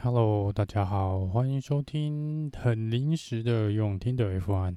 [0.00, 4.76] Hello，大家好，欢迎收听很临时的用听的 F1。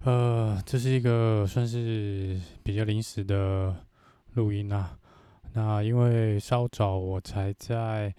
[0.00, 3.86] 呃，这是一个算是比较临时的
[4.32, 4.98] 录音啊。
[5.52, 8.12] 那因为稍早我才在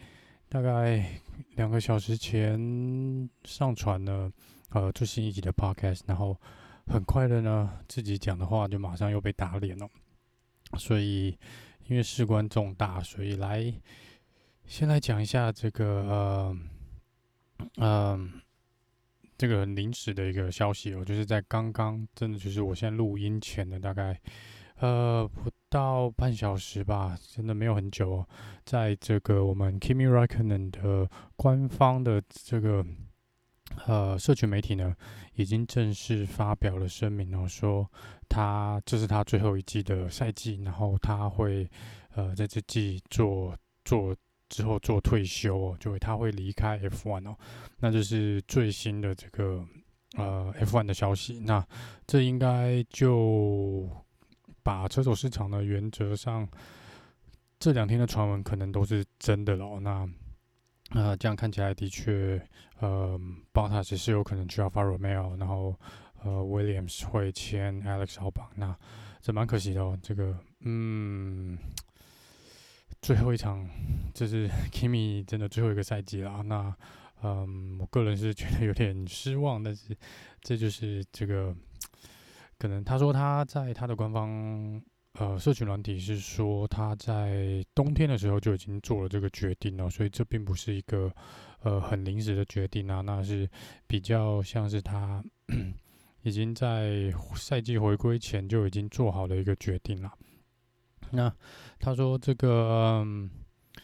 [0.47, 1.19] 大概
[1.57, 4.31] 两个小时前上传了
[4.69, 6.39] 呃最新一集的 Podcast，然后
[6.85, 9.89] 很快的呢，自己讲的话就马上又被打脸了。
[10.77, 11.37] 所以
[11.87, 13.73] 因为事关重大，所以来。
[14.67, 16.57] 先来讲一下这个呃，
[17.77, 18.29] 呃，
[19.37, 24.19] 这个临时的一个消息哦，就是在刚刚，真的就是我现在录音前的大概
[24.79, 28.27] 呃不到半小时吧，真的没有很久哦，
[28.65, 32.85] 在这个我们 Kimi Räikkönen 的官方的这个
[33.85, 34.93] 呃社群媒体呢，
[35.35, 37.89] 已经正式发表了声明哦，说
[38.27, 41.67] 他这是他最后一季的赛季，然后他会
[42.15, 44.13] 呃在这季做做。
[44.49, 47.35] 之后做退休哦，就会他会离开 F1 哦，
[47.79, 49.65] 那就是最新的这个
[50.17, 51.39] 呃 F1 的消息。
[51.39, 51.65] 那
[52.05, 53.89] 这应该就
[54.63, 56.47] 把车手市场呢，原则上
[57.59, 59.79] 这两天的传闻可能都是真的了。
[59.79, 60.07] 那
[60.91, 62.41] 呃这样看起来的确，
[62.79, 63.19] 呃
[63.53, 65.75] ，Bottas 是有可能去 Alfa Romeo，然后
[66.23, 68.77] 呃 Williams 会签 Alex Albon，那
[69.21, 69.97] 这蛮可惜的哦。
[70.01, 71.57] 这个嗯。
[73.01, 73.67] 最后一场，
[74.13, 76.43] 这是 Kimi 真的最后一个赛季了。
[76.43, 76.75] 那，
[77.23, 79.95] 嗯，我个人是觉得有点失望，但是
[80.41, 81.55] 这就是这个
[82.57, 82.83] 可能。
[82.83, 84.81] 他说他在他的官方
[85.13, 91.11] 呃社群软体是说他在冬天的时候就已经做了这个决定了，所以这并不是一个
[91.61, 93.49] 呃很临时的决定啊，那是
[93.87, 95.23] 比较像是他
[96.23, 100.11] 已经在赛季回归前就已经做好的一个决定了。
[101.11, 101.33] 那
[101.79, 103.29] 他说这个，嗯，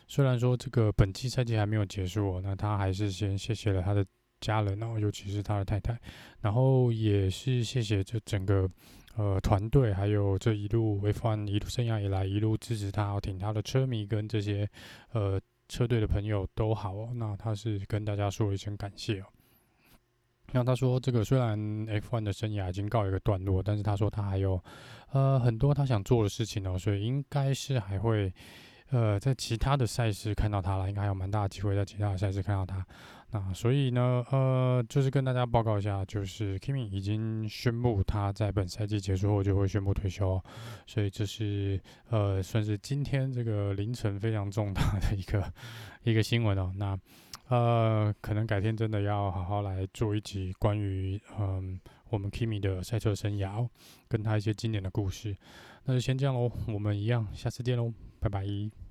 [0.07, 4.05] 虽然说这个本季赛季还没有结束，哦那他还是先谢谢了他的
[4.41, 5.99] 家人，然后尤其是他的太太，
[6.41, 8.69] 然后也是谢谢这整个
[9.15, 14.69] 呃团队，还有这一路 F1 一路生涯以来一路支持他、挺他的车迷跟这些
[15.11, 15.39] 呃
[15.69, 17.11] 车队的朋友都好哦。
[17.15, 19.25] 那他是跟大家说一声感谢哦。
[20.55, 24.63] 那他说，这个虽然 F1 的生涯已经告一个段落，但是他说他还有
[25.11, 28.31] 呃很多他想做的事情哦，所以应该是还会
[28.91, 32.85] 呃在其他的赛事看到他了，应该还有蛮大的机会在其他的赛事看到他。
[33.31, 40.39] 那所以呢，呃，就是跟大家报告一下，就是 Kimi 已经宣布他在本赛季结束后就会宣布退休，
[40.85, 41.81] 所以这是
[42.11, 45.51] 呃算是今天这个凌晨非常重大的一个
[46.03, 46.71] 一个新闻哦。
[46.75, 46.95] 那。
[47.49, 53.69] 呃，可能改天真的要好好来做一集关于嗯我们 Kimi 的赛车生涯哦，
[54.07, 55.35] 跟他一些经典的故事。
[55.85, 58.82] 那就先这样喽，我们一样，下次见喽，拜拜。